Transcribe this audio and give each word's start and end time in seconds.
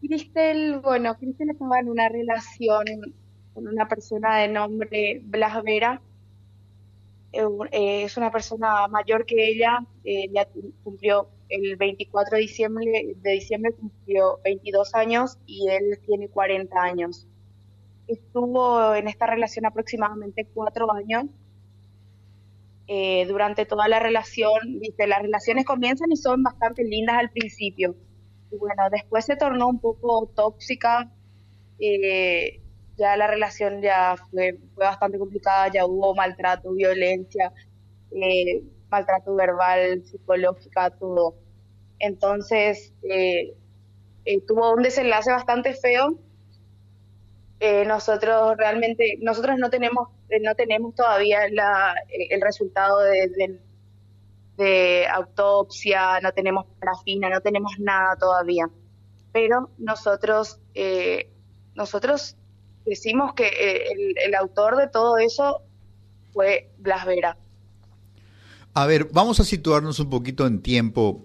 Cristel, 0.00 0.80
bueno, 0.80 1.14
Cristel 1.18 1.50
estaba 1.50 1.78
en 1.78 1.88
una 1.88 2.08
relación 2.08 2.84
con 3.52 3.68
una 3.68 3.86
persona 3.86 4.38
de 4.38 4.48
nombre 4.48 5.20
Blas 5.24 5.62
Vera. 5.62 6.00
Eh, 7.32 7.42
eh, 7.70 8.02
es 8.04 8.16
una 8.16 8.32
persona 8.32 8.88
mayor 8.88 9.26
que 9.26 9.48
ella, 9.50 9.84
eh, 10.04 10.28
ya 10.32 10.48
cumplió 10.82 11.28
el 11.48 11.76
24 11.76 12.36
de 12.36 12.42
diciembre, 12.42 13.14
de 13.16 13.30
diciembre 13.30 13.72
cumplió 13.74 14.40
22 14.42 14.94
años 14.94 15.38
y 15.46 15.68
él 15.68 16.00
tiene 16.06 16.28
40 16.28 16.80
años. 16.80 17.26
Estuvo 18.06 18.94
en 18.94 19.06
esta 19.06 19.26
relación 19.26 19.66
aproximadamente 19.66 20.46
cuatro 20.52 20.92
años. 20.92 21.26
durante 23.28 23.66
toda 23.66 23.86
la 23.86 24.00
relación, 24.00 24.80
las 24.98 25.22
relaciones 25.22 25.64
comienzan 25.64 26.10
y 26.10 26.16
son 26.16 26.42
bastante 26.42 26.82
lindas 26.82 27.16
al 27.18 27.30
principio 27.30 27.94
y 28.50 28.56
bueno, 28.56 28.90
después 28.90 29.24
se 29.24 29.36
tornó 29.36 29.68
un 29.68 29.80
poco 29.80 30.30
tóxica, 30.34 31.10
eh, 31.78 32.60
ya 32.96 33.16
la 33.16 33.26
relación 33.26 33.80
ya 33.80 34.16
fue, 34.30 34.58
fue, 34.74 34.84
bastante 34.84 35.18
complicada, 35.18 35.68
ya 35.72 35.86
hubo 35.86 36.14
maltrato, 36.14 36.72
violencia, 36.72 37.52
eh, 38.12 38.62
maltrato 38.90 39.34
verbal, 39.34 40.02
psicológica, 40.04 40.90
todo. 40.90 41.36
Entonces, 41.98 42.92
eh, 43.02 43.54
tuvo 44.46 44.74
un 44.74 44.82
desenlace 44.82 45.30
bastante 45.30 45.74
feo. 45.74 46.18
nosotros 47.86 48.56
realmente, 48.56 49.18
nosotros 49.20 49.58
no 49.58 49.70
tenemos, 49.70 50.08
no 50.42 50.54
tenemos 50.54 50.94
todavía 50.94 51.48
la, 51.50 51.94
el 52.08 52.40
resultado 52.40 53.00
de 53.00 53.60
de 54.60 55.06
autopsia, 55.08 56.20
no 56.20 56.32
tenemos 56.32 56.66
parafina, 56.78 57.30
no 57.30 57.40
tenemos 57.40 57.72
nada 57.78 58.14
todavía. 58.16 58.68
Pero 59.32 59.70
nosotros, 59.78 60.58
eh, 60.74 61.30
nosotros 61.74 62.36
decimos 62.84 63.32
que 63.32 63.46
eh, 63.46 64.14
el, 64.26 64.34
autor 64.34 64.76
de 64.76 64.88
todo 64.88 65.16
eso 65.16 65.62
fue 66.32 66.70
Blas 66.78 67.06
Vera. 67.06 67.38
A 68.74 68.86
ver, 68.86 69.08
vamos 69.12 69.40
a 69.40 69.44
situarnos 69.44 69.98
un 69.98 70.10
poquito 70.10 70.46
en 70.46 70.60
tiempo, 70.60 71.24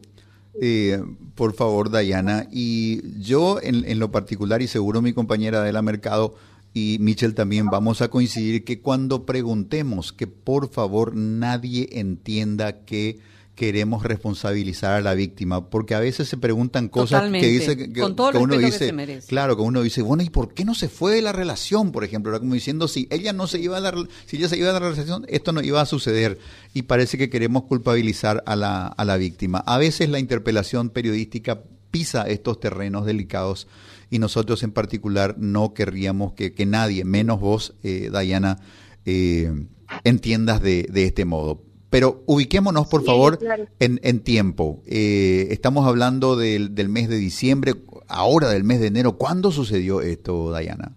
eh, 0.61 1.03
por 1.35 1.53
favor, 1.53 1.91
Dayana. 1.91 2.47
Y 2.51 3.21
yo, 3.21 3.59
en, 3.61 3.83
en, 3.83 3.99
lo 3.99 4.11
particular, 4.11 4.61
y 4.61 4.67
seguro 4.67 5.01
mi 5.01 5.11
compañera 5.11 5.61
de 5.61 5.73
la 5.73 5.81
Mercado 5.81 6.35
y 6.75 6.97
Michelle 6.99 7.33
también, 7.33 7.67
vamos 7.67 8.01
a 8.01 8.09
coincidir 8.09 8.65
que 8.65 8.81
cuando 8.81 9.25
preguntemos 9.25 10.11
que 10.11 10.27
por 10.27 10.69
favor 10.69 11.15
nadie 11.15 11.87
entienda 11.93 12.83
que 12.83 13.17
queremos 13.55 14.03
responsabilizar 14.03 14.91
a 14.91 14.99
la 14.99 15.13
víctima, 15.13 15.69
porque 15.69 15.95
a 15.95 16.01
veces 16.01 16.27
se 16.27 16.35
preguntan 16.35 16.89
cosas 16.89 17.31
que 17.31 17.47
dice 17.47 17.77
que, 17.77 18.03
uno 18.03 18.57
dice, 18.57 18.93
claro, 19.25 19.55
que 19.55 19.61
uno 19.61 19.83
dice, 19.83 20.01
bueno, 20.01 20.21
¿y 20.23 20.29
por 20.29 20.53
qué 20.53 20.65
no 20.65 20.75
se 20.75 20.89
fue 20.89 21.15
de 21.15 21.21
la 21.21 21.31
relación, 21.31 21.93
por 21.93 22.03
ejemplo? 22.03 22.33
Era 22.33 22.39
como 22.39 22.53
diciendo, 22.53 22.89
si 22.89 23.07
ella 23.09 23.31
no 23.31 23.47
se 23.47 23.59
iba 23.59 23.77
a 23.77 23.81
dar, 23.81 23.95
si 24.25 24.35
ella 24.35 24.49
se 24.49 24.57
iba 24.57 24.71
a 24.71 24.73
la 24.73 24.79
relación, 24.79 25.25
esto 25.29 25.53
no 25.53 25.61
iba 25.61 25.79
a 25.79 25.85
suceder, 25.85 26.39
y 26.73 26.81
parece 26.81 27.17
que 27.17 27.29
queremos 27.29 27.63
culpabilizar 27.63 28.43
a 28.45 28.57
la, 28.57 28.87
a 28.87 29.05
la 29.05 29.15
víctima. 29.15 29.59
A 29.59 29.77
veces 29.77 30.09
la 30.09 30.19
interpelación 30.19 30.89
periodística 30.89 31.61
pisa 31.89 32.23
estos 32.23 32.59
terrenos 32.59 33.05
delicados 33.05 33.67
y 34.09 34.19
nosotros 34.19 34.63
en 34.63 34.71
particular 34.71 35.35
no 35.37 35.73
querríamos 35.73 36.33
que, 36.33 36.53
que 36.53 36.65
nadie, 36.65 37.05
menos 37.05 37.39
vos, 37.39 37.75
eh, 37.83 38.09
Diana, 38.11 38.59
eh, 39.05 39.67
entiendas 40.03 40.61
de, 40.61 40.83
de 40.91 41.05
este 41.05 41.25
modo. 41.25 41.61
Pero 41.89 42.23
ubiquémonos, 42.25 42.87
por 42.87 43.05
favor, 43.05 43.39
en, 43.79 44.01
en, 44.03 44.19
tiempo. 44.19 44.81
Eh, 44.85 45.47
estamos 45.51 45.87
hablando 45.87 46.35
del, 46.35 46.75
del, 46.75 46.89
mes 46.89 47.07
de 47.07 47.15
diciembre, 47.15 47.73
ahora 48.07 48.49
del 48.49 48.65
mes 48.65 48.81
de 48.81 48.87
enero. 48.87 49.13
¿Cuándo 49.13 49.51
sucedió 49.51 50.01
esto, 50.01 50.51
Dayana? 50.51 50.93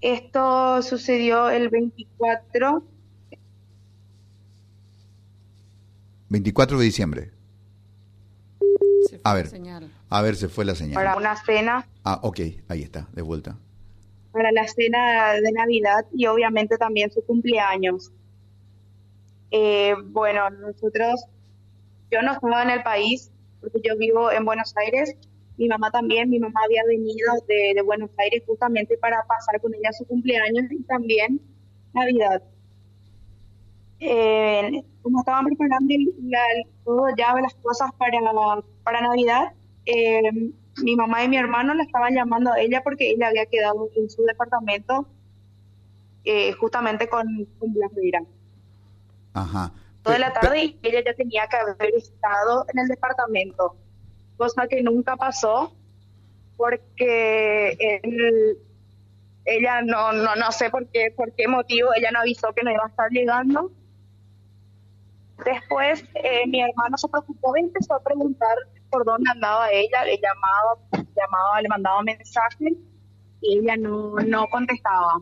Esto 0.00 0.82
sucedió 0.82 1.50
el 1.50 1.68
24. 1.68 2.82
24 6.30 6.78
de 6.78 6.84
diciembre. 6.84 7.30
a 9.22 9.34
ver, 9.34 9.50
a 10.10 10.22
ver, 10.22 10.34
se 10.34 10.48
fue 10.48 10.64
la 10.64 10.74
señal. 10.74 10.94
Para 10.94 11.16
una 11.16 11.36
cena. 11.36 11.86
Ah, 12.04 12.18
ok, 12.22 12.40
ahí 12.68 12.82
está, 12.82 13.08
de 13.12 13.22
vuelta. 13.22 13.56
Para 14.32 14.50
la 14.50 14.66
cena 14.66 15.34
de 15.34 15.52
Navidad 15.52 16.04
y 16.12 16.26
obviamente 16.26 16.76
también 16.76 17.10
su 17.12 17.24
cumpleaños. 17.24 18.10
Eh, 19.52 19.94
bueno, 20.06 20.50
nosotros, 20.50 21.24
yo 22.10 22.22
no 22.22 22.32
estaba 22.32 22.62
en 22.64 22.70
el 22.70 22.82
país 22.82 23.30
porque 23.60 23.80
yo 23.84 23.96
vivo 23.96 24.32
en 24.32 24.44
Buenos 24.44 24.74
Aires, 24.76 25.14
mi 25.56 25.68
mamá 25.68 25.90
también, 25.90 26.30
mi 26.30 26.38
mamá 26.38 26.60
había 26.64 26.82
venido 26.88 27.32
de, 27.46 27.80
Buenos 27.82 28.10
Aires 28.18 28.42
justamente 28.46 28.96
para 28.98 29.22
pasar 29.26 29.60
con 29.60 29.74
ella 29.74 29.92
su 29.92 30.06
cumpleaños 30.06 30.72
y 30.72 30.82
también 30.84 31.40
Navidad. 31.92 32.42
Eh, 34.00 34.82
como 35.02 35.20
estaban 35.20 35.44
preparando 35.44 35.94
la, 36.22 36.40
todo 36.84 37.04
ya 37.16 37.34
las 37.40 37.54
cosas 37.56 37.90
para, 37.98 38.18
para 38.82 39.02
Navidad, 39.02 39.52
eh, 39.90 40.52
mi 40.82 40.96
mamá 40.96 41.24
y 41.24 41.28
mi 41.28 41.36
hermano 41.36 41.74
la 41.74 41.82
estaban 41.82 42.14
llamando 42.14 42.52
a 42.52 42.60
ella 42.60 42.82
porque 42.82 43.10
ella 43.10 43.28
había 43.28 43.46
quedado 43.46 43.88
en 43.96 44.08
su 44.08 44.22
departamento 44.24 45.06
justamente 46.58 47.08
con, 47.08 47.26
con 47.58 47.72
Blas 47.72 47.90
Ajá. 49.34 49.72
Toda 50.02 50.18
la 50.18 50.32
tarde 50.32 50.64
y 50.64 50.78
ella 50.82 51.02
ya 51.04 51.14
tenía 51.14 51.46
que 51.48 51.56
haber 51.56 51.94
estado 51.94 52.66
en 52.72 52.78
el 52.78 52.88
departamento, 52.88 53.74
cosa 54.36 54.68
que 54.68 54.82
nunca 54.82 55.16
pasó 55.16 55.74
porque 56.56 58.00
ella 59.44 59.82
no, 59.82 60.12
no, 60.12 60.36
no 60.36 60.52
sé 60.52 60.70
por 60.70 60.86
qué, 60.88 61.12
por 61.16 61.32
qué 61.32 61.48
motivo, 61.48 61.90
ella 61.94 62.10
no 62.12 62.20
avisó 62.20 62.52
que 62.52 62.62
no 62.62 62.70
iba 62.70 62.84
a 62.84 62.88
estar 62.88 63.10
llegando. 63.10 63.72
Después 65.44 66.04
eh, 66.14 66.46
mi 66.46 66.60
hermano 66.60 66.98
se 66.98 67.08
preocupó 67.08 67.56
y 67.56 67.60
empezó 67.60 67.94
a 67.94 68.02
preguntar 68.02 68.56
por 68.90 69.04
dónde 69.04 69.30
andaba 69.30 69.70
ella, 69.70 70.04
le 70.04 70.18
llamaba, 70.18 71.06
llamaba, 71.16 71.62
le 71.62 71.68
mandaba 71.68 72.02
mensajes 72.02 72.72
y 73.40 73.58
ella 73.58 73.76
no, 73.76 74.14
no 74.26 74.46
contestaba. 74.48 75.20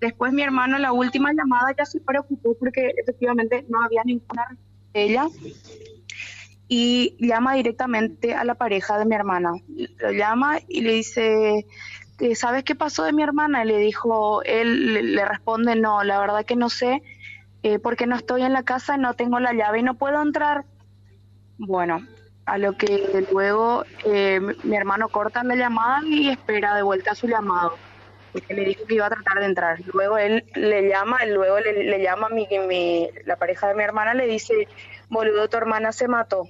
Después 0.00 0.32
mi 0.32 0.42
hermano, 0.42 0.78
la 0.78 0.92
última 0.92 1.32
llamada, 1.32 1.74
ya 1.76 1.84
se 1.84 2.00
preocupó 2.00 2.56
porque 2.58 2.92
efectivamente 2.96 3.64
no 3.68 3.82
había 3.82 4.02
ninguna 4.04 4.58
de 4.92 5.02
ella 5.02 5.28
y 6.68 7.16
llama 7.20 7.54
directamente 7.54 8.34
a 8.34 8.44
la 8.44 8.54
pareja 8.54 8.98
de 8.98 9.04
mi 9.04 9.14
hermana. 9.14 9.52
Lo 9.98 10.10
llama 10.10 10.58
y 10.68 10.80
le 10.80 10.94
dice, 10.94 11.66
¿sabes 12.34 12.64
qué 12.64 12.74
pasó 12.74 13.04
de 13.04 13.12
mi 13.12 13.22
hermana? 13.22 13.62
Y 13.62 13.68
le 13.68 13.78
dijo, 13.78 14.42
él 14.42 15.14
le 15.14 15.24
responde, 15.24 15.76
no, 15.76 16.02
la 16.02 16.18
verdad 16.18 16.44
que 16.44 16.56
no 16.56 16.68
sé, 16.68 17.02
eh, 17.62 17.78
porque 17.78 18.06
no 18.06 18.16
estoy 18.16 18.42
en 18.42 18.52
la 18.52 18.62
casa, 18.62 18.96
no 18.96 19.14
tengo 19.14 19.38
la 19.38 19.52
llave 19.52 19.80
y 19.80 19.82
no 19.82 19.98
puedo 19.98 20.22
entrar. 20.22 20.64
Bueno, 21.58 22.06
a 22.46 22.58
lo 22.58 22.76
que 22.76 23.26
luego 23.30 23.84
eh, 24.04 24.40
mi 24.64 24.76
hermano 24.76 25.08
corta 25.08 25.44
la 25.44 25.54
llamada 25.54 26.00
y 26.04 26.28
espera 26.30 26.74
de 26.74 26.82
vuelta 26.82 27.14
su 27.14 27.26
llamado 27.26 27.76
porque 28.32 28.54
le 28.54 28.64
dijo 28.64 28.86
que 28.86 28.94
iba 28.94 29.06
a 29.06 29.10
tratar 29.10 29.40
de 29.40 29.46
entrar. 29.46 29.78
Luego 29.92 30.16
él 30.18 30.44
le 30.54 30.88
llama, 30.88 31.24
luego 31.26 31.60
le, 31.60 32.02
llama 32.02 32.28
a 32.28 32.30
mi, 32.30 32.48
mi, 32.66 33.08
la 33.26 33.36
pareja 33.36 33.68
de 33.68 33.74
mi 33.74 33.84
hermana, 33.84 34.14
le 34.14 34.26
dice, 34.26 34.68
boludo, 35.08 35.48
tu 35.48 35.58
hermana 35.58 35.92
se 35.92 36.08
mató. 36.08 36.48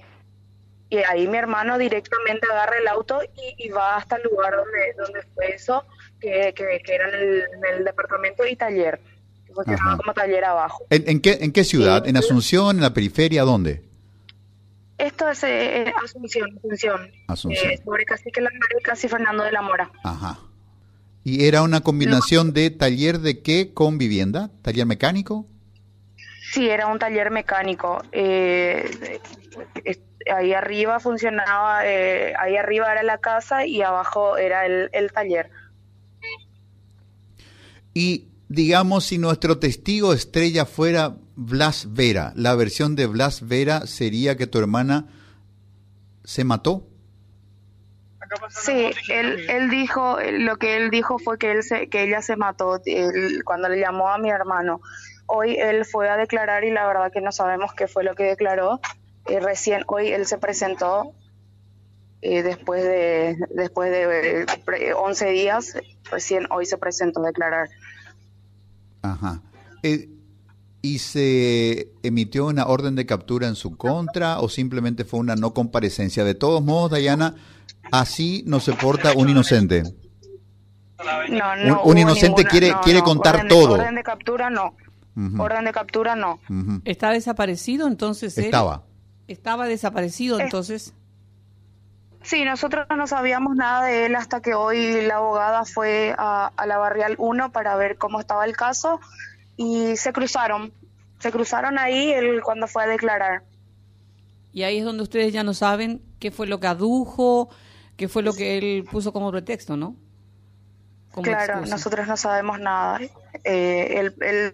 Y 0.89 0.97
ahí 0.97 1.27
mi 1.27 1.37
hermano 1.37 1.77
directamente 1.77 2.47
agarra 2.49 2.77
el 2.77 2.87
auto 2.87 3.19
y, 3.57 3.69
va 3.69 3.97
hasta 3.97 4.15
el 4.15 4.23
lugar 4.23 4.55
donde, 4.55 4.93
donde 4.97 5.21
fue 5.33 5.55
eso, 5.55 5.83
que, 6.19 6.53
que, 6.55 6.81
era 6.87 7.09
en 7.09 7.79
el, 7.79 7.83
departamento 7.83 8.45
y 8.45 8.55
taller, 8.55 9.01
que 9.45 9.53
funcionaba 9.53 9.97
como 9.97 10.13
taller 10.13 10.45
abajo. 10.45 10.85
¿En, 10.89 11.19
qué, 11.19 11.39
en 11.41 11.51
qué 11.51 11.63
ciudad? 11.63 12.07
¿En 12.07 12.15
Asunción, 12.15 12.77
en 12.77 12.83
la 12.83 12.93
periferia, 12.93 13.43
dónde? 13.43 13.81
Esto 15.03 15.29
es 15.29 15.43
eh, 15.43 15.93
Asunción, 16.01 16.57
Asunción. 16.57 17.11
Asunción. 17.27 17.71
Eh, 17.71 17.81
sobre 17.83 18.05
casi 18.05 18.31
que 18.31 18.39
la 18.39 18.49
casi 18.81 19.09
Fernando 19.09 19.43
de 19.43 19.51
la 19.51 19.61
Mora. 19.61 19.91
Ajá. 20.01 20.39
¿Y 21.25 21.45
era 21.45 21.61
una 21.61 21.81
combinación 21.81 22.53
de 22.53 22.69
taller 22.69 23.19
de 23.19 23.41
qué 23.41 23.73
con 23.73 23.97
vivienda? 23.97 24.49
¿Taller 24.61 24.85
mecánico? 24.85 25.45
Sí, 26.53 26.69
era 26.69 26.87
un 26.87 26.99
taller 26.99 27.31
mecánico. 27.31 28.01
Eh, 28.13 29.19
ahí 30.33 30.53
arriba 30.53 31.01
funcionaba, 31.01 31.79
ahí 31.79 32.55
arriba 32.55 32.91
era 32.93 33.03
la 33.03 33.17
casa 33.17 33.65
y 33.65 33.81
abajo 33.81 34.37
era 34.37 34.65
el, 34.65 35.11
taller. 35.13 35.49
Y 37.93 38.29
digamos, 38.47 39.05
si 39.05 39.17
nuestro 39.17 39.59
testigo 39.59 40.13
estrella 40.13 40.65
fuera 40.65 41.17
Blas 41.35 41.93
Vera, 41.93 42.33
la 42.35 42.55
versión 42.55 42.95
de 42.95 43.07
Blas 43.07 43.47
Vera 43.47 43.87
sería 43.87 44.37
que 44.37 44.47
tu 44.47 44.59
hermana 44.59 45.07
se 46.23 46.43
mató. 46.43 46.87
Sí, 48.49 48.91
él, 49.09 49.49
él 49.49 49.69
dijo, 49.69 50.17
lo 50.19 50.57
que 50.57 50.77
él 50.77 50.89
dijo 50.89 51.19
fue 51.19 51.37
que, 51.37 51.51
él 51.51 51.63
se, 51.63 51.87
que 51.89 52.03
ella 52.03 52.21
se 52.21 52.35
mató 52.35 52.81
cuando 53.45 53.69
le 53.69 53.79
llamó 53.79 54.09
a 54.09 54.17
mi 54.17 54.29
hermano. 54.29 54.81
Hoy 55.27 55.55
él 55.55 55.85
fue 55.85 56.09
a 56.09 56.17
declarar 56.17 56.63
y 56.63 56.71
la 56.71 56.85
verdad 56.87 57.11
que 57.11 57.21
no 57.21 57.31
sabemos 57.31 57.73
qué 57.73 57.87
fue 57.87 58.03
lo 58.03 58.15
que 58.15 58.23
declaró. 58.23 58.79
Eh, 59.27 59.39
recién 59.39 59.83
hoy 59.87 60.09
él 60.09 60.25
se 60.25 60.37
presentó 60.37 61.13
eh, 62.21 62.43
después 62.43 62.83
de 62.83 63.37
después 63.51 63.91
de 63.91 64.93
11 64.95 65.29
días, 65.29 65.77
recién 66.09 66.47
hoy 66.51 66.65
se 66.65 66.77
presentó 66.77 67.21
a 67.21 67.27
declarar. 67.27 67.69
Ajá. 69.01 69.41
¿Y 70.85 70.99
se 70.99 71.93
emitió 72.03 72.47
una 72.47 72.65
orden 72.65 72.95
de 72.95 73.05
captura 73.05 73.47
en 73.47 73.55
su 73.55 73.77
contra 73.77 74.41
o 74.41 74.49
simplemente 74.49 75.05
fue 75.05 75.21
una 75.21 75.37
no 75.37 75.53
comparecencia? 75.53 76.25
De 76.25 76.35
todos 76.35 76.61
modos, 76.61 76.91
Dayana, 76.91 77.35
así 77.93 78.43
no 78.47 78.59
se 78.59 78.73
porta 78.73 79.13
un 79.15 79.29
inocente. 79.29 79.83
No, 81.29 81.55
no, 81.55 81.83
un, 81.83 81.97
inocente 81.97 82.43
quiere, 82.43 82.73
quiere 82.83 83.01
contar 83.01 83.47
todo. 83.47 83.75
orden 83.75 83.95
de 83.95 84.03
captura 84.03 84.49
no. 84.49 84.75
Orden 85.39 85.63
de 85.63 85.71
captura 85.71 86.17
no. 86.17 86.41
¿Está 86.83 87.11
desaparecido 87.11 87.87
entonces? 87.87 88.37
Estaba. 88.37 88.83
¿Estaba 89.29 89.67
desaparecido 89.67 90.37
entonces? 90.37 90.93
Sí, 92.23 92.43
nosotros 92.43 92.87
no 92.93 93.07
sabíamos 93.07 93.55
nada 93.55 93.85
de 93.85 94.07
él 94.07 94.15
hasta 94.15 94.41
que 94.41 94.53
hoy 94.53 95.01
la 95.03 95.15
abogada 95.15 95.63
fue 95.63 96.13
a, 96.17 96.51
a 96.57 96.65
la 96.65 96.77
Barrial 96.77 97.15
1 97.19 97.53
para 97.53 97.77
ver 97.77 97.97
cómo 97.97 98.19
estaba 98.19 98.43
el 98.43 98.57
caso 98.57 98.99
y 99.57 99.95
se 99.97 100.13
cruzaron. 100.13 100.73
Se 101.19 101.31
cruzaron 101.31 101.77
ahí 101.77 102.11
él 102.11 102.41
cuando 102.43 102.67
fue 102.67 102.83
a 102.83 102.87
declarar. 102.87 103.43
Y 104.51 104.63
ahí 104.63 104.77
es 104.77 104.85
donde 104.85 105.03
ustedes 105.03 105.33
ya 105.33 105.43
no 105.43 105.53
saben 105.53 106.01
qué 106.19 106.31
fue 106.31 106.47
lo 106.47 106.59
que 106.59 106.67
adujo, 106.67 107.49
qué 107.97 108.07
fue 108.07 108.23
lo 108.23 108.33
que 108.33 108.57
él 108.57 108.85
puso 108.89 109.11
como 109.13 109.31
pretexto, 109.31 109.77
¿no? 109.77 109.95
claro, 111.21 111.65
nosotros 111.65 112.07
no 112.07 112.17
sabemos 112.17 112.59
nada. 112.59 112.99
Eh, 113.43 114.11
él, 114.19 114.53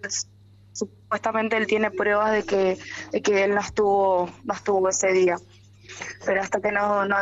supuestamente 0.72 1.56
él 1.56 1.66
tiene 1.66 1.90
pruebas 1.90 2.32
de 2.32 2.42
que, 2.42 2.78
de 3.12 3.22
que 3.22 3.44
él 3.44 3.54
no 3.54 3.60
estuvo, 3.60 4.30
no 4.44 4.54
estuvo 4.54 4.88
ese 4.88 5.12
día. 5.12 5.36
Pero 6.24 6.40
hasta 6.40 6.60
que 6.60 6.70
no, 6.70 7.04
no 7.04 7.16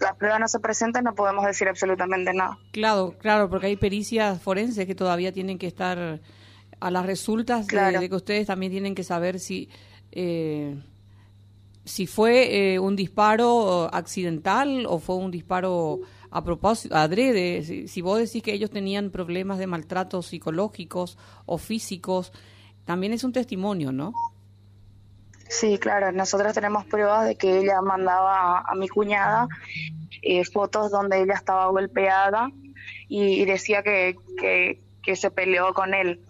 la 0.00 0.14
prueba 0.14 0.38
no 0.38 0.46
se 0.46 0.60
presente 0.60 1.02
no 1.02 1.14
podemos 1.14 1.44
decir 1.44 1.68
absolutamente 1.68 2.32
nada. 2.34 2.58
Claro, 2.72 3.14
claro, 3.18 3.48
porque 3.48 3.68
hay 3.68 3.76
pericias 3.76 4.40
forenses 4.40 4.86
que 4.86 4.94
todavía 4.94 5.32
tienen 5.32 5.58
que 5.58 5.66
estar 5.66 6.20
a 6.82 6.90
las 6.90 7.06
resultas 7.06 7.68
de, 7.68 8.08
que 8.08 8.14
ustedes 8.14 8.48
también 8.48 8.72
tienen 8.72 8.96
que 8.96 9.04
saber 9.04 9.38
si 9.38 9.68
eh, 10.10 10.76
si 11.84 12.06
fue 12.06 12.74
eh, 12.74 12.78
un 12.78 12.96
disparo 12.96 13.88
accidental 13.92 14.84
o 14.88 14.98
fue 14.98 15.16
un 15.16 15.30
disparo 15.30 16.00
a 16.30 16.42
propósito, 16.42 16.96
adrede. 16.96 17.62
Si, 17.62 17.88
si 17.88 18.00
vos 18.00 18.18
decís 18.18 18.42
que 18.42 18.52
ellos 18.52 18.70
tenían 18.70 19.10
problemas 19.10 19.58
de 19.58 19.66
maltrato 19.66 20.22
psicológicos 20.22 21.18
o 21.46 21.58
físicos, 21.58 22.32
también 22.84 23.12
es 23.12 23.22
un 23.22 23.32
testimonio, 23.32 23.92
¿no? 23.92 24.12
Sí, 25.48 25.78
claro. 25.78 26.10
Nosotros 26.12 26.52
tenemos 26.52 26.84
pruebas 26.86 27.26
de 27.26 27.36
que 27.36 27.58
ella 27.58 27.80
mandaba 27.80 28.60
a, 28.60 28.74
mi 28.74 28.88
cuñada 28.88 29.46
eh, 30.22 30.44
fotos 30.44 30.90
donde 30.90 31.22
ella 31.22 31.34
estaba 31.34 31.66
golpeada 31.66 32.50
y, 33.08 33.44
decía 33.44 33.82
que, 33.82 34.16
que 35.02 35.16
se 35.16 35.30
peleó 35.30 35.74
con 35.74 35.94
él. 35.94 36.20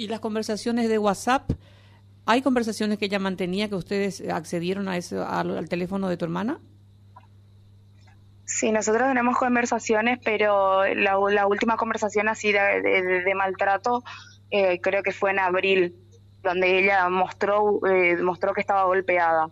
¿Y 0.00 0.08
las 0.08 0.20
conversaciones 0.20 0.88
de 0.88 0.96
WhatsApp? 0.96 1.50
¿Hay 2.24 2.40
conversaciones 2.40 2.96
que 2.96 3.04
ella 3.04 3.18
mantenía 3.18 3.68
que 3.68 3.74
ustedes 3.74 4.26
accedieron 4.30 4.88
a 4.88 4.96
eso, 4.96 5.22
al, 5.28 5.68
teléfono 5.68 6.08
de 6.08 6.16
tu 6.16 6.24
hermana? 6.24 6.58
Sí, 8.46 8.72
nosotros 8.72 9.08
tenemos 9.08 9.36
conversaciones, 9.36 10.18
pero 10.24 10.86
la, 10.94 11.18
última 11.46 11.76
conversación 11.76 12.30
así 12.30 12.50
de, 12.50 13.32
maltrato 13.36 14.02
eh, 14.50 14.80
creo 14.80 15.02
que 15.02 15.12
fue 15.12 15.32
en 15.32 15.38
abril, 15.38 15.94
donde 16.42 16.78
ella 16.78 17.06
mostró, 17.10 17.86
eh, 17.86 18.16
mostró 18.22 18.54
que 18.54 18.62
estaba 18.62 18.84
golpeada. 18.84 19.50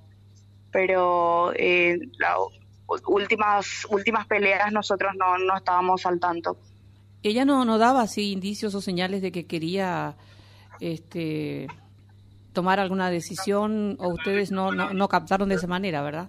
Pero 0.73 1.53
eh, 1.57 1.99
las 2.17 2.39
últimas, 3.07 3.87
últimas 3.91 4.27
peleas 4.27 4.73
nosotros 4.73 5.13
no, 5.15 5.37
no 5.37 5.59
estábamos 5.59 6.07
al 6.07 6.19
tanto. 6.19 6.57
Ella 7.23 7.45
no, 7.45 7.67
no 7.67 7.77
daba 7.77 8.01
así 8.01 8.33
indicios 8.33 8.75
o 8.75 8.81
señales 8.81 9.21
de 9.21 9.31
que 9.31 9.47
quería 9.47 10.17
este, 10.81 11.69
tomar 12.53 12.81
alguna 12.81 13.09
decisión 13.11 13.97
o 14.01 14.09
ustedes 14.09 14.51
no, 14.51 14.73
no, 14.73 15.09
captaron 15.09 15.49
de 15.49 15.55
esa 15.55 15.67
manera, 15.67 16.03
¿verdad? 16.03 16.29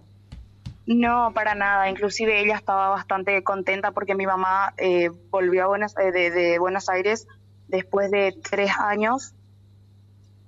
No, 0.86 1.32
para 1.34 1.56
nada. 1.56 1.90
Inclusive 1.90 2.40
ella 2.40 2.56
estaba 2.56 2.90
bastante 2.90 3.44
contenta 3.44 3.92
porque 3.92 4.16
mi 4.16 4.26
mamá 4.26 4.74
eh, 4.78 5.10
volvió 5.32 5.64
a 5.64 5.68
Buenos, 5.68 5.96
eh, 5.98 6.12
de, 6.12 6.60
Buenos 6.60 6.90
Aires 6.90 7.28
después 7.68 8.12
de 8.12 8.36
tres 8.44 8.72
años. 8.80 9.34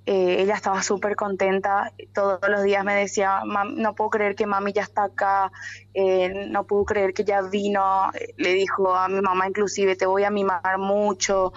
Eh, 0.06 0.38
ella 0.42 0.56
estaba 0.56 0.84
súper 0.84 1.16
contenta. 1.16 1.94
Todos 2.14 2.40
los 2.48 2.64
días 2.64 2.84
me 2.84 2.96
decía, 2.96 3.42
no 3.46 3.96
puedo 3.96 4.10
creer 4.12 4.36
que 4.36 4.46
mami 4.46 4.74
ya 4.74 4.84
está 4.84 5.06
acá, 5.06 5.52
no 6.50 6.64
puedo 6.66 6.86
creer 6.86 7.14
que 7.14 7.24
ya 7.24 7.42
vino. 7.42 8.12
Le 8.38 8.54
dijo 8.54 8.96
a 8.96 9.08
mi 9.08 9.22
mamá 9.22 9.48
inclusive, 9.48 9.96
te 9.96 10.06
voy 10.06 10.24
a 10.24 10.32
mimar 10.32 10.78
mucho, 10.78 11.54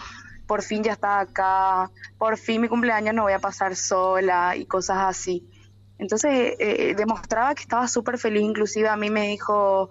por 0.46 0.62
fin 0.62 0.82
ya 0.82 0.92
está 0.92 1.20
acá, 1.20 1.90
por 2.18 2.36
fin 2.36 2.60
mi 2.60 2.68
cumpleaños 2.68 3.14
no 3.14 3.22
voy 3.22 3.32
a 3.32 3.38
pasar 3.38 3.76
sola 3.76 4.56
y 4.56 4.66
cosas 4.66 4.98
así. 5.00 5.46
Entonces 5.98 6.54
eh, 6.58 6.94
demostraba 6.96 7.54
que 7.54 7.62
estaba 7.62 7.88
súper 7.88 8.18
feliz, 8.18 8.42
inclusive 8.42 8.88
a 8.88 8.96
mí 8.96 9.10
me 9.10 9.28
dijo, 9.28 9.90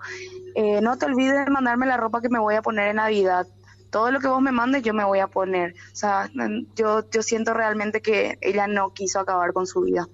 eh, 0.55 0.81
no 0.81 0.97
te 0.97 1.05
olvides 1.05 1.45
de 1.45 1.51
mandarme 1.51 1.85
la 1.85 1.97
ropa 1.97 2.21
que 2.21 2.29
me 2.29 2.39
voy 2.39 2.55
a 2.55 2.61
poner 2.61 2.89
en 2.89 2.97
Navidad. 2.97 3.47
Todo 3.89 4.11
lo 4.11 4.19
que 4.19 4.27
vos 4.27 4.41
me 4.41 4.51
mandes 4.51 4.83
yo 4.83 4.93
me 4.93 5.03
voy 5.03 5.19
a 5.19 5.27
poner. 5.27 5.75
O 5.91 5.95
sea, 5.95 6.29
yo, 6.75 7.09
yo 7.09 7.21
siento 7.21 7.53
realmente 7.53 8.01
que 8.01 8.37
ella 8.41 8.67
no 8.67 8.93
quiso 8.93 9.19
acabar 9.19 9.53
con 9.53 9.67
su 9.67 9.81
vida. 9.81 10.07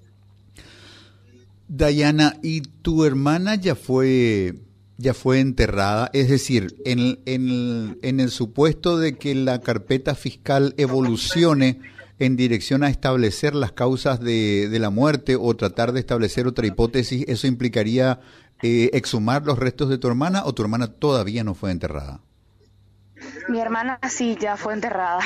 Dayana, 1.67 2.35
¿y 2.41 2.61
tu 2.61 3.05
hermana 3.05 3.55
ya 3.55 3.75
fue 3.75 4.55
ya 4.99 5.13
fue 5.13 5.39
enterrada, 5.39 6.09
es 6.11 6.27
decir, 6.27 6.75
en, 6.83 7.19
en, 7.25 8.19
el 8.19 8.29
supuesto 8.31 8.97
de 8.97 9.17
que 9.17 9.33
la 9.33 9.61
carpeta 9.61 10.13
fiscal 10.13 10.73
evolucione 10.77 11.79
en 12.19 12.35
dirección 12.35 12.83
a 12.83 12.89
establecer 12.89 13.55
las 13.55 13.71
causas 13.71 14.19
de, 14.19 14.67
de 14.67 14.79
la 14.79 14.89
muerte 14.89 15.37
o 15.39 15.55
tratar 15.55 15.93
de 15.93 16.01
establecer 16.01 16.47
otra 16.47 16.67
hipótesis, 16.67 17.23
¿eso 17.29 17.47
implicaría 17.47 18.19
eh, 18.61 18.89
exhumar 18.91 19.45
los 19.45 19.57
restos 19.57 19.87
de 19.87 19.97
tu 19.97 20.09
hermana 20.09 20.43
o 20.43 20.53
tu 20.53 20.63
hermana 20.63 20.87
todavía 20.87 21.45
no 21.45 21.55
fue 21.55 21.71
enterrada? 21.71 22.19
Mi 23.47 23.61
hermana 23.61 23.99
sí, 24.09 24.37
ya 24.37 24.57
fue 24.57 24.73
enterrada. 24.73 25.21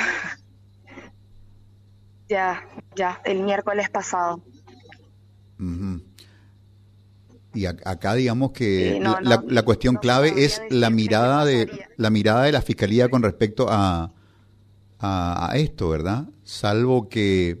ya, 2.28 2.62
ya, 2.94 3.20
el 3.24 3.40
miércoles 3.40 3.90
pasado. 3.90 4.40
Y 7.54 7.66
acá 7.66 8.14
digamos 8.14 8.52
que 8.52 9.00
la, 9.00 9.62
cuestión 9.62 9.96
clave 9.96 10.44
es 10.44 10.60
la 10.70 10.90
mirada 10.90 11.44
de 11.44 11.70
la 11.96 12.10
mirada 12.10 12.42
de 12.44 12.52
la 12.52 12.62
fiscalía 12.62 13.08
con 13.08 13.22
respecto 13.22 13.68
a, 13.70 14.12
a, 14.98 15.52
esto, 15.54 15.88
¿verdad? 15.88 16.28
Salvo 16.42 17.08
que 17.08 17.60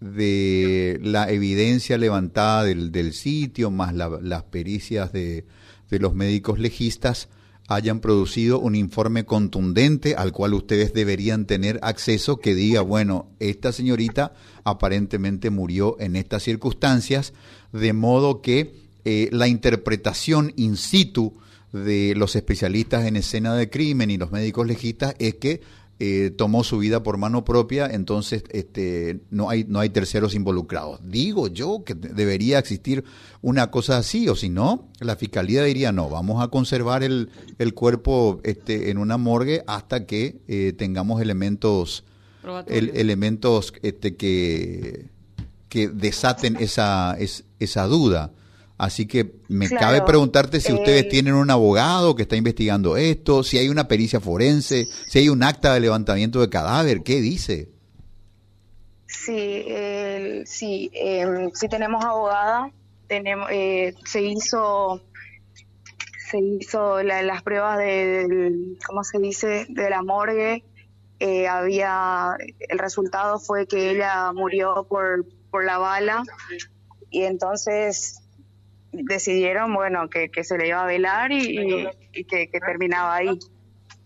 de 0.00 0.98
la 1.02 1.30
evidencia 1.30 1.96
levantada 1.96 2.64
del, 2.64 2.92
del 2.92 3.12
sitio 3.12 3.70
más 3.70 3.94
las 3.94 4.42
pericias 4.44 5.12
de, 5.12 5.46
de 5.90 5.98
los 5.98 6.14
médicos 6.14 6.58
legistas 6.58 7.28
hayan 7.68 8.00
producido 8.00 8.58
un 8.58 8.74
informe 8.74 9.24
contundente 9.24 10.14
al 10.16 10.32
cual 10.32 10.54
ustedes 10.54 10.92
deberían 10.92 11.46
tener 11.46 11.78
acceso 11.82 12.38
que 12.38 12.54
diga, 12.54 12.80
bueno, 12.80 13.30
esta 13.38 13.72
señorita 13.72 14.32
aparentemente 14.64 15.50
murió 15.50 15.96
en 16.00 16.16
estas 16.16 16.42
circunstancias, 16.42 17.32
de 17.72 17.92
modo 17.92 18.42
que 18.42 18.81
eh, 19.04 19.28
la 19.32 19.48
interpretación 19.48 20.52
in 20.56 20.76
situ 20.76 21.34
de 21.72 22.14
los 22.16 22.36
especialistas 22.36 23.06
en 23.06 23.16
escena 23.16 23.54
de 23.54 23.70
crimen 23.70 24.10
y 24.10 24.18
los 24.18 24.30
médicos 24.30 24.66
legistas 24.66 25.14
es 25.18 25.36
que 25.36 25.62
eh, 26.04 26.30
tomó 26.36 26.64
su 26.64 26.78
vida 26.78 27.04
por 27.04 27.16
mano 27.16 27.44
propia, 27.44 27.86
entonces 27.86 28.42
este, 28.50 29.20
no, 29.30 29.50
hay, 29.50 29.64
no 29.68 29.78
hay 29.78 29.88
terceros 29.88 30.34
involucrados. 30.34 30.98
Digo 31.04 31.46
yo 31.46 31.84
que 31.84 31.94
debería 31.94 32.58
existir 32.58 33.04
una 33.40 33.70
cosa 33.70 33.98
así, 33.98 34.28
o 34.28 34.34
si 34.34 34.48
no, 34.48 34.88
la 34.98 35.14
fiscalía 35.14 35.62
diría, 35.62 35.92
no, 35.92 36.08
vamos 36.10 36.42
a 36.42 36.48
conservar 36.48 37.04
el, 37.04 37.30
el 37.58 37.72
cuerpo 37.72 38.40
este, 38.42 38.90
en 38.90 38.98
una 38.98 39.16
morgue 39.16 39.62
hasta 39.68 40.04
que 40.04 40.40
eh, 40.48 40.72
tengamos 40.76 41.22
elementos, 41.22 42.04
elementos 42.66 43.72
este, 43.82 44.16
que, 44.16 45.06
que 45.68 45.86
desaten 45.86 46.56
esa, 46.56 47.16
esa 47.60 47.86
duda. 47.86 48.32
Así 48.82 49.06
que 49.06 49.36
me 49.46 49.70
cabe 49.70 50.02
preguntarte 50.02 50.58
si 50.58 50.72
ustedes 50.72 51.08
tienen 51.08 51.34
un 51.34 51.48
abogado 51.52 52.16
que 52.16 52.22
está 52.22 52.34
investigando 52.34 52.96
esto, 52.96 53.44
si 53.44 53.56
hay 53.56 53.68
una 53.68 53.86
pericia 53.86 54.18
forense, 54.18 54.88
si 55.06 55.20
hay 55.20 55.28
un 55.28 55.44
acta 55.44 55.72
de 55.72 55.78
levantamiento 55.78 56.40
de 56.40 56.50
cadáver, 56.50 57.04
¿qué 57.04 57.20
dice? 57.20 57.68
Sí, 59.06 59.64
sí, 60.46 60.90
em, 60.94 61.52
sí 61.54 61.68
tenemos 61.68 62.04
abogada, 62.04 62.72
tenemos, 63.06 63.46
eh, 63.52 63.94
se 64.04 64.20
hizo 64.20 65.00
se 66.28 66.40
hizo 66.40 67.04
las 67.04 67.40
pruebas 67.44 67.78
de, 67.78 68.74
¿cómo 68.84 69.04
se 69.04 69.20
dice?, 69.20 69.66
de 69.68 69.90
la 69.90 70.02
morgue. 70.02 70.64
Eh, 71.20 71.46
había, 71.46 72.36
el 72.58 72.78
resultado 72.80 73.38
fue 73.38 73.68
que 73.68 73.92
ella 73.92 74.32
murió 74.32 74.88
por, 74.88 75.24
por 75.52 75.64
la 75.64 75.78
bala 75.78 76.24
y 77.10 77.22
entonces 77.22 78.21
decidieron, 78.92 79.74
bueno, 79.74 80.08
que, 80.08 80.30
se 80.44 80.58
le 80.58 80.68
iba 80.68 80.82
a 80.82 80.86
velar 80.86 81.32
y, 81.32 81.86
que, 82.28 82.48
terminaba 82.64 83.16
ahí, 83.16 83.38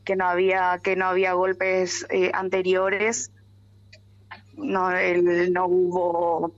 que 0.04 0.16
no 0.16 0.26
había, 0.26 0.80
que 0.82 0.96
no 0.96 1.06
había 1.06 1.32
golpes 1.34 2.06
eh, 2.10 2.30
anteriores, 2.32 3.32
no, 4.56 4.90
no 5.50 5.66
hubo 5.66 6.54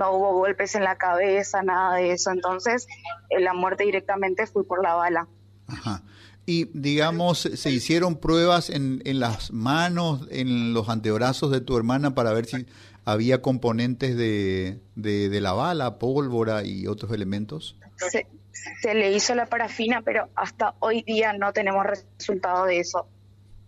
no 0.00 0.12
hubo 0.12 0.32
golpes 0.32 0.74
en 0.74 0.84
la 0.84 0.96
cabeza, 0.96 1.62
nada 1.62 1.96
de 1.96 2.12
eso. 2.12 2.30
Entonces, 2.30 2.88
eh, 3.28 3.38
la 3.38 3.52
muerte 3.52 3.84
directamente 3.84 4.46
fue 4.46 4.64
por 4.64 4.82
la 4.82 4.94
bala. 4.94 5.28
Ajá. 5.66 6.02
Y 6.46 6.64
digamos, 6.72 7.40
¿se 7.40 7.70
hicieron 7.70 8.16
pruebas 8.16 8.70
en, 8.70 9.02
en 9.04 9.20
las 9.20 9.52
manos, 9.52 10.26
en 10.30 10.72
los 10.72 10.88
antebrazos 10.88 11.50
de 11.52 11.60
tu 11.60 11.76
hermana 11.76 12.14
para 12.14 12.32
ver 12.32 12.46
si 12.46 12.66
había 13.04 13.42
componentes 13.42 14.16
de, 14.16 14.80
de, 14.94 15.40
la 15.40 15.52
bala, 15.52 15.98
pólvora 15.98 16.64
y 16.64 16.86
otros 16.86 17.12
elementos? 17.12 17.76
Se, 17.96 18.94
le 18.94 19.12
hizo 19.12 19.34
la 19.34 19.46
parafina, 19.46 20.02
pero 20.02 20.28
hasta 20.34 20.74
hoy 20.80 21.02
día 21.02 21.32
no 21.32 21.52
tenemos 21.52 21.84
resultado 21.86 22.66
de 22.66 22.80
eso. 22.80 23.06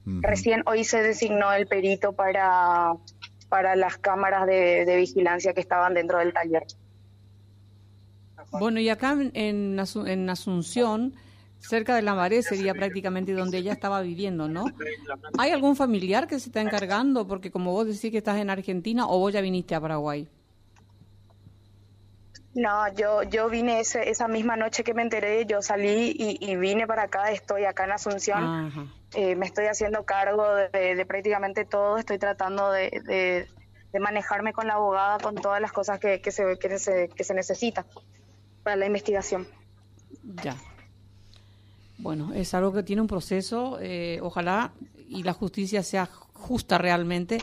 Recién 0.05 0.63
hoy 0.67 0.85
se 0.85 1.01
designó 1.03 1.53
el 1.53 1.67
perito 1.67 2.13
para, 2.13 2.95
para 3.49 3.77
las 3.77 3.99
cámaras 3.99 4.47
de, 4.47 4.85
de 4.85 4.97
vigilancia 4.97 5.55
que 5.55 5.61
estaban 5.61 5.95
dentro 5.95 6.19
del 6.19 6.33
taller. 6.33 6.65
Bueno, 8.51 8.81
y 8.81 8.89
acá 8.89 9.13
en, 9.13 9.79
en 9.79 10.31
Asunción 10.31 11.15
cerca 11.63 11.95
de 11.95 12.03
la 12.03 12.15
Maré 12.15 12.43
sería 12.43 12.75
prácticamente 12.75 13.33
donde 13.33 13.59
ella 13.59 13.73
estaba 13.73 14.03
viviendo, 14.03 14.49
¿no? 14.49 14.65
¿Hay 15.39 15.53
algún 15.53 15.77
familiar 15.77 16.27
que 16.27 16.39
se 16.39 16.49
está 16.49 16.61
encargando? 16.61 17.27
Porque 17.27 17.51
como 17.51 17.73
vos 17.73 17.87
decís 17.87 18.11
que 18.11 18.19
estás 18.19 18.39
en 18.39 18.51
Argentina 18.51 19.07
o 19.07 19.19
vos 19.19 19.33
ya 19.33 19.41
viniste 19.41 19.75
a 19.75 19.81
Paraguay. 19.81 20.29
No, 22.55 22.93
yo, 22.95 23.23
yo 23.23 23.49
vine 23.49 23.81
esa 23.81 24.29
misma 24.29 24.57
noche 24.57 24.85
que 24.85 24.93
me 24.93 25.01
enteré, 25.01 25.47
yo 25.47 25.63
salí 25.63 26.15
y, 26.19 26.57
vine 26.57 26.87
para 26.87 27.05
acá, 27.05 27.31
estoy 27.31 27.65
acá 27.65 27.85
en 27.85 27.93
Asunción, 27.93 28.93
eh, 29.15 29.35
me 29.37 29.47
estoy 29.47 29.67
haciendo 29.67 30.05
cargo 30.05 30.45
de, 30.55 31.03
prácticamente 31.07 31.65
todo, 31.65 31.97
estoy 31.97 32.19
tratando 32.19 32.71
de, 32.71 33.49
manejarme 33.99 34.53
con 34.53 34.67
la 34.67 34.75
abogada, 34.75 35.19
con 35.19 35.35
todas 35.35 35.63
las 35.63 35.73
cosas 35.73 35.99
que, 35.99 36.21
que, 36.21 36.31
se, 36.31 36.59
que, 36.59 36.79
se, 36.79 37.09
que 37.09 37.25
se 37.25 37.33
necesita 37.33 37.87
para 38.63 38.77
la 38.77 38.85
investigación. 38.85 39.47
Ya, 40.43 40.55
bueno, 42.03 42.33
es 42.35 42.53
algo 42.53 42.73
que 42.73 42.83
tiene 42.83 43.01
un 43.01 43.07
proceso, 43.07 43.79
eh, 43.81 44.19
ojalá 44.23 44.73
y 45.09 45.23
la 45.23 45.33
justicia 45.33 45.85
sea 45.85 46.07
justa 46.07 46.77
realmente 46.77 47.39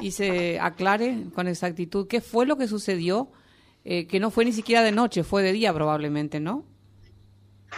y 0.00 0.10
se 0.10 0.58
aclare 0.58 1.26
con 1.32 1.46
exactitud 1.46 2.08
qué 2.08 2.20
fue 2.20 2.44
lo 2.44 2.56
que 2.56 2.66
sucedió, 2.66 3.30
eh, 3.84 4.08
que 4.08 4.18
no 4.18 4.32
fue 4.32 4.44
ni 4.44 4.52
siquiera 4.52 4.82
de 4.82 4.90
noche, 4.90 5.22
fue 5.22 5.44
de 5.44 5.52
día 5.52 5.72
probablemente, 5.72 6.40
¿no? 6.40 6.64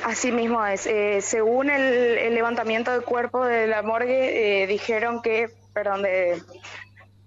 Así 0.04 0.32
mismo 0.32 0.64
es. 0.64 0.86
Eh, 0.86 1.20
según 1.20 1.68
el, 1.68 2.34
levantamiento 2.34 2.92
del 2.92 3.02
cuerpo 3.02 3.44
de 3.44 3.66
la 3.66 3.82
morgue, 3.82 4.66
dijeron 4.66 5.20
que, 5.20 5.50
perdón, 5.74 6.06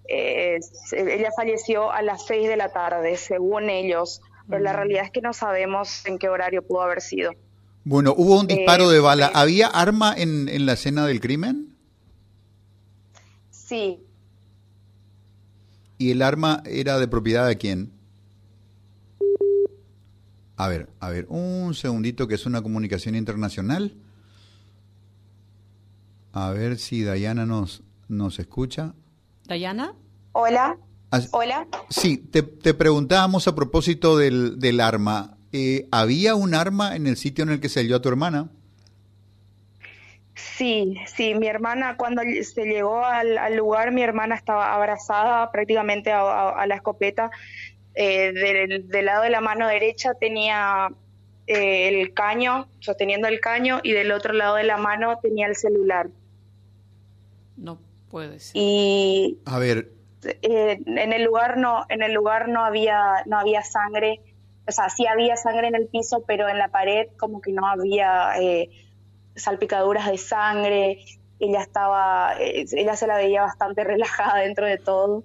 ella 0.08 1.30
falleció 1.38 1.92
a 1.92 2.02
las 2.02 2.26
seis 2.26 2.48
de 2.48 2.58
la 2.58 2.70
tarde, 2.70 3.18
según 3.18 3.70
ellos, 3.70 4.24
pero 4.50 4.64
la 4.64 4.74
realidad 4.74 5.04
es 5.06 5.12
que 5.12 5.22
no 5.22 5.34
sabemos 5.34 6.04
en 6.08 6.18
qué 6.18 6.28
horario 6.28 6.66
pudo 6.66 6.82
haber 6.82 7.02
sido. 7.02 7.34
Bueno, 7.86 8.16
hubo 8.18 8.40
un 8.40 8.48
disparo 8.48 8.90
de 8.90 9.00
bala. 9.00 9.32
¿Había 9.34 9.68
arma 9.68 10.14
en, 10.18 10.50
en 10.50 10.66
la 10.66 10.74
escena 10.74 11.06
del 11.06 11.20
crimen? 11.20 11.76
Sí. 13.52 14.00
¿Y 16.00 16.10
el 16.12 16.24
arma 16.24 16.64
era 16.66 16.98
de 17.00 17.08
propiedad 17.08 17.48
de 17.48 17.58
quién? 17.58 17.92
A 20.58 20.68
ver, 20.68 20.90
a 21.00 21.10
ver, 21.10 21.28
un 21.30 21.76
segundito 21.76 22.28
que 22.28 22.36
es 22.36 22.48
una 22.48 22.64
comunicación 22.64 23.16
internacional. 23.16 23.94
A 26.34 26.50
ver 26.52 26.80
si 26.80 27.04
Dayana 27.04 27.46
nos, 27.46 27.84
nos 28.08 28.40
escucha. 28.40 28.96
¿Dayana? 29.46 29.94
Hola. 30.32 30.78
Hola. 31.32 31.68
Sí, 31.90 32.18
te, 32.18 32.42
te 32.42 32.74
preguntábamos 32.74 33.48
a 33.48 33.54
propósito 33.54 34.18
del, 34.18 34.60
del 34.60 34.80
arma. 34.80 35.35
Eh, 35.58 35.88
¿había 35.90 36.36
un 36.36 36.54
arma 36.54 36.98
en 36.98 37.08
el 37.08 37.16
sitio 37.16 37.46
en 37.46 37.50
el 37.50 37.62
que 37.62 37.70
se 37.70 37.80
halló 37.80 37.96
a 37.96 38.02
tu 38.02 38.10
hermana? 38.10 38.50
Sí, 40.34 40.98
sí, 41.08 41.34
mi 41.34 41.48
hermana 41.48 41.96
cuando 41.96 42.24
se 42.44 42.66
llegó 42.66 43.06
al, 43.06 43.56
lugar, 43.56 43.94
mi 43.94 44.02
hermana 44.02 44.36
estaba 44.36 44.74
abrazada 44.74 45.50
prácticamente 45.54 46.12
a, 46.12 46.66
la 46.68 46.76
escopeta. 46.76 47.32
Eh, 47.94 48.34
del, 48.34 49.06
lado 49.06 49.24
de 49.24 49.30
la 49.30 49.40
mano 49.40 49.70
derecha 49.70 50.14
tenía 50.16 50.90
eh, 51.48 51.88
el 51.88 52.14
caño, 52.14 52.68
sosteniendo 52.80 53.30
el 53.30 53.40
caño, 53.40 53.80
y 53.82 53.94
del 53.94 54.12
otro 54.12 54.34
lado 54.34 54.56
de 54.56 54.64
la 54.64 54.76
mano 54.76 55.20
tenía 55.22 55.48
el 55.48 55.56
celular. 55.56 56.10
No 57.56 57.80
puede 58.12 58.42
ser. 58.42 58.52
Y 58.56 59.40
a 59.46 59.58
ver, 59.58 59.90
en 60.42 61.14
el 61.14 61.24
lugar 61.24 61.56
no, 61.56 61.86
en 61.88 62.04
el 62.04 62.12
lugar 62.12 62.50
no 62.50 62.66
había, 62.66 63.24
no 63.26 63.40
había 63.40 63.64
sangre 63.64 64.20
o 64.68 64.72
sea, 64.72 64.90
sí 64.90 65.06
había 65.06 65.36
sangre 65.36 65.68
en 65.68 65.76
el 65.76 65.88
piso, 65.88 66.24
pero 66.26 66.50
en 66.50 66.58
la 66.58 66.70
pared 66.70 67.08
como 67.18 67.42
que 67.42 67.54
no 67.54 67.68
había 67.68 68.40
eh, 68.42 68.70
salpicaduras 69.36 70.10
de 70.10 70.18
sangre, 70.18 71.06
ella 71.40 71.62
estaba, 71.62 72.36
eh, 72.40 72.66
ella 72.72 72.96
se 72.96 73.08
la 73.08 73.18
veía 73.18 73.42
bastante 73.42 73.84
relajada 73.84 74.40
dentro 74.40 74.66
de 74.66 74.78
todo. 74.78 75.24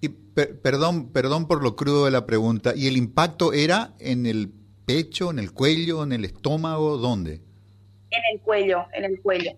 Y 0.00 0.10
perdón, 0.10 1.10
perdón 1.12 1.48
por 1.48 1.62
lo 1.62 1.76
crudo 1.76 2.04
de 2.04 2.10
la 2.10 2.26
pregunta, 2.26 2.72
¿y 2.76 2.86
el 2.88 2.96
impacto 2.96 3.52
era 3.52 3.94
en 3.98 4.26
el 4.26 4.52
pecho, 4.84 5.30
en 5.30 5.38
el 5.38 5.52
cuello, 5.52 6.02
en 6.02 6.12
el 6.12 6.24
estómago, 6.24 6.98
dónde? 6.98 7.40
En 8.10 8.22
el 8.32 8.40
cuello, 8.40 8.84
en 8.92 9.04
el 9.04 9.20
cuello. 9.22 9.52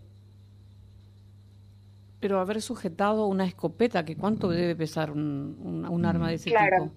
Pero 2.21 2.41
haber 2.41 2.63
sujetado 2.63 3.27
una 3.27 3.45
escopeta, 3.45 4.05
que 4.05 4.17
cuánto 4.17 4.49
debe 4.49 4.75
pesar 4.75 5.11
un, 5.11 5.87
un, 5.89 6.05
arma 6.05 6.29
de 6.29 6.35
ese 6.35 6.51
tipo. 6.51 6.93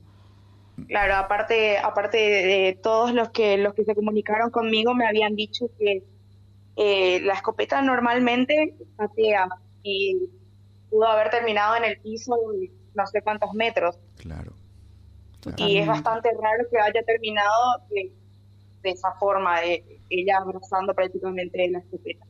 Claro, 0.88 1.16
aparte, 1.16 1.78
aparte 1.78 2.18
de, 2.18 2.80
todos 2.82 3.14
los 3.14 3.30
que 3.30 3.58
los 3.58 3.74
que 3.74 3.86
se 3.86 3.96
comunicaron 3.96 4.50
conmigo 4.50 4.94
me 4.94 5.08
habían 5.08 5.36
dicho 5.36 5.70
que 5.78 6.04
eh, 6.76 7.20
la 7.22 7.34
escopeta 7.34 7.82
normalmente 7.82 8.76
patea 8.96 9.48
y 9.84 10.30
pudo 10.90 11.08
haber 11.08 11.30
terminado 11.30 11.76
en 11.76 11.84
el 11.84 12.00
piso 12.00 12.36
no 12.94 13.08
sé 13.08 13.22
cuántos 13.22 13.54
metros. 13.54 13.98
Claro. 14.18 14.54
Y 15.58 15.78
es 15.78 15.88
bastante 15.88 16.30
raro 16.40 16.66
que 16.70 16.80
haya 16.80 17.04
terminado 17.04 17.84
de, 17.90 18.12
esa 18.84 19.14
forma, 19.14 19.60
ella 20.10 20.38
abrazando 20.38 20.94
prácticamente 20.94 21.70
la 21.70 21.80
escopeta. 21.80 22.26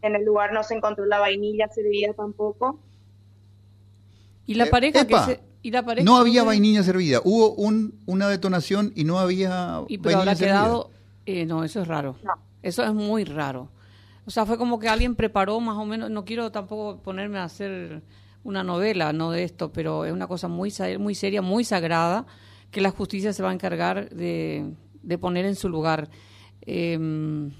En 0.00 0.14
el 0.14 0.24
lugar 0.24 0.52
no 0.52 0.62
se 0.62 0.74
encontró 0.74 1.04
la 1.04 1.18
vainilla 1.18 1.68
servida 1.68 2.12
tampoco. 2.14 2.78
¿Y 4.46 4.54
la 4.54 4.64
eh, 4.64 4.70
pareja 4.70 5.06
que 5.06 5.18
se, 5.18 5.40
no 6.02 6.16
había 6.16 6.44
vainilla 6.44 6.82
servida. 6.82 7.20
Hubo 7.24 7.54
un, 7.54 7.94
una 8.06 8.28
detonación 8.28 8.92
y 8.94 9.04
no 9.04 9.18
había 9.18 9.82
y 9.88 9.98
pero 9.98 10.18
habrá 10.18 10.34
quedado 10.34 10.90
eh, 11.26 11.46
no 11.46 11.64
eso 11.64 11.82
es 11.82 11.88
raro. 11.88 12.16
Eso 12.62 12.84
es 12.84 12.94
muy 12.94 13.24
raro. 13.24 13.70
O 14.24 14.30
sea 14.30 14.46
fue 14.46 14.58
como 14.58 14.78
que 14.78 14.88
alguien 14.88 15.14
preparó 15.14 15.60
más 15.60 15.76
o 15.76 15.84
menos 15.84 16.10
no 16.10 16.24
quiero 16.24 16.50
tampoco 16.52 17.02
ponerme 17.02 17.38
a 17.38 17.44
hacer 17.44 18.02
una 18.44 18.62
novela 18.62 19.12
no 19.12 19.30
de 19.30 19.42
esto 19.42 19.72
pero 19.72 20.04
es 20.04 20.12
una 20.12 20.26
cosa 20.26 20.48
muy 20.48 20.72
muy 20.98 21.14
seria 21.14 21.42
muy 21.42 21.64
sagrada 21.64 22.24
que 22.70 22.80
la 22.80 22.90
justicia 22.90 23.32
se 23.32 23.42
va 23.42 23.50
a 23.50 23.54
encargar 23.54 24.10
de, 24.10 24.72
de 25.02 25.18
poner 25.18 25.44
en 25.44 25.56
su 25.56 25.68
lugar. 25.68 26.08
Eh, 26.62 27.50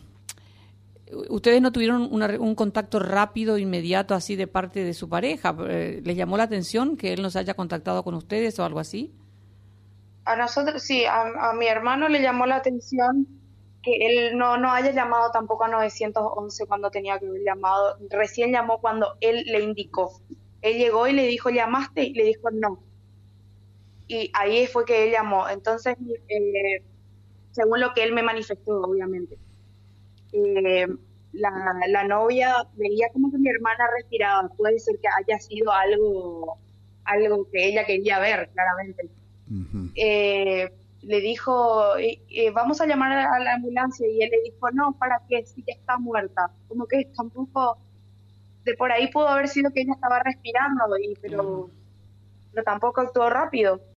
¿Ustedes 1.28 1.62
no 1.62 1.72
tuvieron 1.72 2.08
un 2.12 2.54
contacto 2.54 2.98
rápido, 2.98 3.58
inmediato, 3.58 4.14
así 4.14 4.36
de 4.36 4.46
parte 4.46 4.84
de 4.84 4.94
su 4.94 5.08
pareja? 5.08 5.56
Eh, 5.68 6.00
¿Les 6.04 6.16
llamó 6.16 6.36
la 6.36 6.44
atención 6.44 6.96
que 6.96 7.12
él 7.12 7.22
nos 7.22 7.36
haya 7.36 7.54
contactado 7.54 8.02
con 8.02 8.14
ustedes 8.14 8.58
o 8.58 8.64
algo 8.64 8.80
así? 8.80 9.14
A 10.24 10.36
nosotros 10.36 10.82
sí, 10.82 11.04
a, 11.06 11.52
mi 11.54 11.66
hermano 11.66 12.08
le 12.08 12.20
llamó 12.20 12.46
la 12.46 12.56
atención 12.56 13.26
que 13.82 13.96
él 14.06 14.36
no, 14.36 14.58
no 14.58 14.70
haya 14.72 14.92
llamado 14.92 15.30
tampoco 15.30 15.64
a 15.64 15.68
911 15.68 16.66
cuando 16.66 16.90
tenía 16.90 17.18
que 17.18 17.26
haber 17.26 17.42
llamado. 17.42 17.96
Recién 18.10 18.52
llamó 18.52 18.80
cuando 18.80 19.14
él 19.20 19.44
le 19.46 19.60
indicó. 19.60 20.20
Él 20.60 20.76
llegó 20.76 21.06
y 21.06 21.12
le 21.12 21.26
dijo, 21.26 21.48
¿llamaste? 21.48 22.04
Y 22.04 22.14
le 22.14 22.24
dijo, 22.24 22.50
no. 22.50 22.82
Y 24.08 24.30
ahí 24.34 24.66
fue 24.66 24.84
que 24.84 25.04
él 25.04 25.12
llamó. 25.12 25.48
Entonces, 25.48 25.96
eh, 26.28 26.82
según 27.52 27.80
lo 27.80 27.94
que 27.94 28.02
él 28.02 28.12
me 28.12 28.22
manifestó, 28.22 28.82
obviamente 28.82 29.38
eh, 30.32 30.86
la, 31.32 32.04
novia 32.04 32.66
veía 32.74 33.08
como 33.12 33.30
que 33.30 33.38
mi 33.38 33.48
hermana 33.48 33.84
respiraba. 33.96 34.48
Puede 34.48 34.78
ser 34.78 34.98
que 35.00 35.08
haya 35.08 35.38
sido 35.38 35.72
algo, 35.72 36.58
algo 37.04 37.48
que 37.50 37.66
ella 37.66 37.84
quería 37.84 38.18
ver, 38.18 38.50
claramente. 38.52 39.08
Eh, 39.94 40.70
le 41.02 41.20
dijo, 41.20 41.96
eh, 41.96 42.20
eh, 42.28 42.50
vamos 42.50 42.80
a 42.80 42.86
llamar 42.86 43.12
a 43.12 43.38
la 43.38 43.54
ambulancia 43.54 44.06
y 44.06 44.22
él 44.22 44.30
le 44.30 44.42
dijo, 44.42 44.70
no, 44.72 44.92
¿para 44.98 45.22
qué? 45.28 45.44
Si 45.46 45.62
ya 45.66 45.74
está 45.74 45.98
muerta. 45.98 46.50
Como 46.68 46.86
que 46.86 47.06
tampoco, 47.16 47.78
de 48.64 48.74
por 48.74 48.92
ahí 48.92 49.10
pudo 49.10 49.28
haber 49.28 49.48
sido 49.48 49.70
que 49.72 49.82
ella 49.82 49.94
estaba 49.94 50.20
respirando, 50.20 50.98
y, 50.98 51.14
pero, 51.20 51.70
pero 52.50 52.64
tampoco 52.64 53.00
actuó 53.00 53.30
rápido. 53.30 53.80